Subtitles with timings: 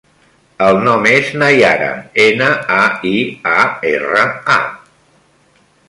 [0.67, 1.91] El nom és Naiara:
[2.25, 2.81] ena, a,
[3.13, 3.15] i,
[3.55, 3.61] a,
[3.95, 4.27] erra,
[4.57, 4.61] a.